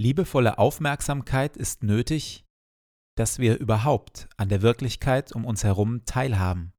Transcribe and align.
Liebevolle 0.00 0.58
Aufmerksamkeit 0.58 1.56
ist 1.56 1.82
nötig, 1.82 2.44
dass 3.16 3.40
wir 3.40 3.58
überhaupt 3.58 4.28
an 4.36 4.48
der 4.48 4.62
Wirklichkeit 4.62 5.32
um 5.32 5.44
uns 5.44 5.64
herum 5.64 6.04
teilhaben. 6.04 6.72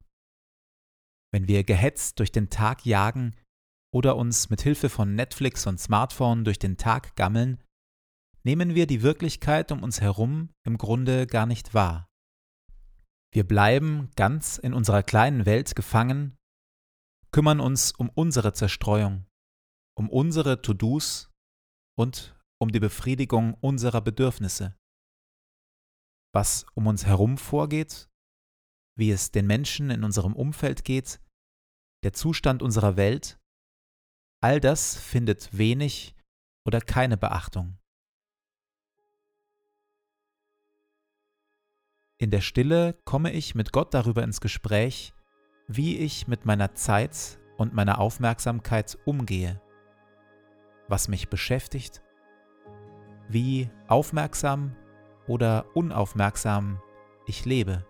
Wenn 1.30 1.46
wir 1.46 1.62
gehetzt 1.64 2.18
durch 2.18 2.32
den 2.32 2.48
Tag 2.48 2.86
jagen 2.86 3.36
oder 3.92 4.16
uns 4.16 4.48
mit 4.48 4.62
Hilfe 4.62 4.88
von 4.88 5.14
Netflix 5.14 5.66
und 5.66 5.78
Smartphone 5.78 6.44
durch 6.44 6.58
den 6.58 6.78
Tag 6.78 7.14
gammeln, 7.14 7.62
nehmen 8.42 8.74
wir 8.74 8.86
die 8.86 9.02
Wirklichkeit 9.02 9.70
um 9.70 9.82
uns 9.82 10.00
herum 10.00 10.54
im 10.64 10.78
Grunde 10.78 11.26
gar 11.26 11.44
nicht 11.44 11.74
wahr. 11.74 12.08
Wir 13.34 13.46
bleiben 13.46 14.10
ganz 14.16 14.56
in 14.56 14.72
unserer 14.72 15.02
kleinen 15.02 15.44
Welt 15.44 15.76
gefangen, 15.76 16.38
kümmern 17.32 17.60
uns 17.60 17.92
um 17.92 18.08
unsere 18.08 18.54
Zerstreuung, 18.54 19.26
um 19.94 20.08
unsere 20.08 20.62
To-Dos 20.62 21.30
und 21.98 22.34
um 22.60 22.70
die 22.70 22.80
Befriedigung 22.80 23.54
unserer 23.54 24.02
Bedürfnisse. 24.02 24.76
Was 26.32 26.66
um 26.74 26.86
uns 26.86 27.06
herum 27.06 27.38
vorgeht, 27.38 28.08
wie 28.96 29.10
es 29.10 29.30
den 29.30 29.46
Menschen 29.46 29.90
in 29.90 30.04
unserem 30.04 30.34
Umfeld 30.36 30.84
geht, 30.84 31.20
der 32.04 32.12
Zustand 32.12 32.62
unserer 32.62 32.96
Welt, 32.96 33.40
all 34.42 34.60
das 34.60 34.96
findet 34.96 35.56
wenig 35.56 36.14
oder 36.66 36.80
keine 36.80 37.16
Beachtung. 37.16 37.78
In 42.18 42.30
der 42.30 42.42
Stille 42.42 43.00
komme 43.06 43.32
ich 43.32 43.54
mit 43.54 43.72
Gott 43.72 43.94
darüber 43.94 44.22
ins 44.22 44.42
Gespräch, 44.42 45.14
wie 45.66 45.96
ich 45.96 46.28
mit 46.28 46.44
meiner 46.44 46.74
Zeit 46.74 47.40
und 47.56 47.72
meiner 47.72 47.98
Aufmerksamkeit 47.98 48.98
umgehe, 49.06 49.62
was 50.88 51.08
mich 51.08 51.30
beschäftigt 51.30 52.02
wie 53.32 53.70
aufmerksam 53.88 54.76
oder 55.26 55.64
unaufmerksam 55.74 56.80
ich 57.26 57.44
lebe. 57.44 57.84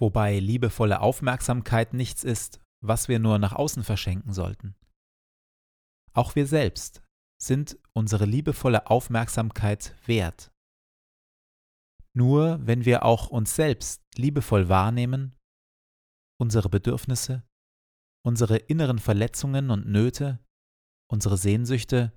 Wobei 0.00 0.38
liebevolle 0.38 1.00
Aufmerksamkeit 1.00 1.92
nichts 1.94 2.24
ist, 2.24 2.60
was 2.82 3.08
wir 3.08 3.18
nur 3.18 3.38
nach 3.38 3.52
außen 3.52 3.84
verschenken 3.84 4.32
sollten. 4.32 4.74
Auch 6.12 6.34
wir 6.34 6.46
selbst 6.46 7.02
sind 7.40 7.78
unsere 7.92 8.24
liebevolle 8.24 8.88
Aufmerksamkeit 8.88 9.94
wert. 10.06 10.52
Nur 12.12 12.58
wenn 12.66 12.84
wir 12.84 13.04
auch 13.04 13.28
uns 13.28 13.54
selbst 13.54 14.02
liebevoll 14.16 14.68
wahrnehmen, 14.68 15.36
unsere 16.40 16.68
Bedürfnisse, 16.68 17.46
unsere 18.24 18.56
inneren 18.56 18.98
Verletzungen 18.98 19.70
und 19.70 19.86
Nöte, 19.86 20.44
unsere 21.10 21.36
Sehnsüchte, 21.36 22.12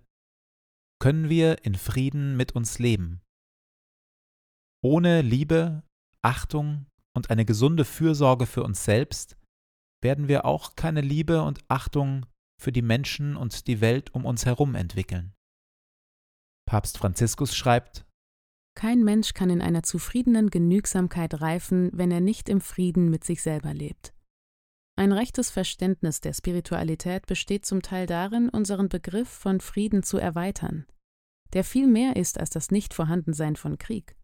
können 0.99 1.29
wir 1.29 1.63
in 1.65 1.75
Frieden 1.75 2.35
mit 2.35 2.55
uns 2.55 2.79
leben. 2.79 3.21
Ohne 4.81 5.21
Liebe, 5.21 5.83
Achtung 6.21 6.87
und 7.15 7.29
eine 7.29 7.45
gesunde 7.45 7.85
Fürsorge 7.85 8.45
für 8.45 8.63
uns 8.63 8.83
selbst 8.83 9.37
werden 10.01 10.27
wir 10.27 10.45
auch 10.45 10.75
keine 10.75 11.01
Liebe 11.01 11.41
und 11.43 11.59
Achtung 11.69 12.25
für 12.61 12.71
die 12.71 12.81
Menschen 12.81 13.35
und 13.35 13.67
die 13.67 13.81
Welt 13.81 14.13
um 14.13 14.25
uns 14.25 14.45
herum 14.45 14.75
entwickeln. 14.75 15.33
Papst 16.65 16.97
Franziskus 16.97 17.55
schreibt, 17.55 18.05
Kein 18.75 19.03
Mensch 19.03 19.33
kann 19.33 19.49
in 19.49 19.61
einer 19.61 19.83
zufriedenen 19.83 20.49
Genügsamkeit 20.49 21.41
reifen, 21.41 21.89
wenn 21.93 22.11
er 22.11 22.21
nicht 22.21 22.49
im 22.49 22.61
Frieden 22.61 23.09
mit 23.09 23.23
sich 23.23 23.41
selber 23.41 23.73
lebt. 23.73 24.13
Ein 24.95 25.11
rechtes 25.11 25.49
Verständnis 25.49 26.21
der 26.21 26.33
Spiritualität 26.33 27.25
besteht 27.25 27.65
zum 27.65 27.81
Teil 27.81 28.05
darin, 28.05 28.49
unseren 28.49 28.89
Begriff 28.89 29.29
von 29.29 29.59
Frieden 29.59 30.03
zu 30.03 30.17
erweitern, 30.17 30.85
der 31.53 31.63
viel 31.63 31.87
mehr 31.87 32.15
ist 32.15 32.39
als 32.39 32.51
das 32.51 32.71
Nichtvorhandensein 32.71 33.55
von 33.55 33.77
Krieg. 33.77 34.15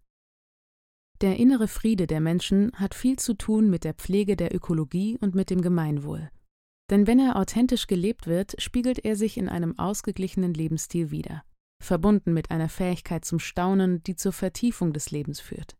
Der 1.21 1.35
innere 1.35 1.67
Friede 1.67 2.07
der 2.07 2.21
Menschen 2.21 2.71
hat 2.75 2.95
viel 2.95 3.19
zu 3.19 3.33
tun 3.33 3.69
mit 3.69 3.83
der 3.83 3.93
Pflege 3.93 4.37
der 4.37 4.55
Ökologie 4.55 5.17
und 5.17 5.35
mit 5.35 5.49
dem 5.49 5.61
Gemeinwohl. 5.61 6.31
Denn 6.89 7.07
wenn 7.07 7.19
er 7.19 7.35
authentisch 7.35 7.87
gelebt 7.87 8.25
wird, 8.25 8.55
spiegelt 8.61 9.03
er 9.03 9.17
sich 9.17 9.37
in 9.37 9.49
einem 9.49 9.77
ausgeglichenen 9.77 10.53
Lebensstil 10.53 11.11
wider, 11.11 11.43
verbunden 11.83 12.33
mit 12.33 12.51
einer 12.51 12.69
Fähigkeit 12.69 13.25
zum 13.25 13.39
Staunen, 13.39 14.01
die 14.03 14.15
zur 14.15 14.31
Vertiefung 14.31 14.93
des 14.93 15.11
Lebens 15.11 15.41
führt. 15.41 15.77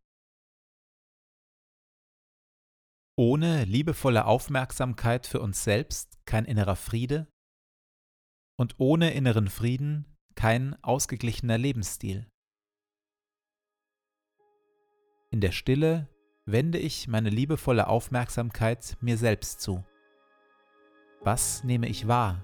Ohne 3.18 3.64
liebevolle 3.64 4.26
Aufmerksamkeit 4.26 5.26
für 5.26 5.42
uns 5.42 5.64
selbst 5.64 6.18
kein 6.26 6.46
innerer 6.46 6.76
Friede 6.76 7.28
und 8.58 8.76
ohne 8.78 9.14
inneren 9.14 9.48
Frieden 9.48 10.06
kein 10.36 10.82
ausgeglichener 10.84 11.58
Lebensstil. 11.58 12.28
In 15.32 15.42
der 15.42 15.52
Stille 15.52 16.08
wende 16.46 16.80
ich 16.80 17.08
meine 17.08 17.30
liebevolle 17.30 17.88
Aufmerksamkeit 17.88 18.98
mir 19.00 19.16
selbst 19.16 19.62
zu. 19.62 19.84
Was 21.22 21.64
nehme 21.64 21.88
ich 21.88 22.08
wahr? 22.08 22.44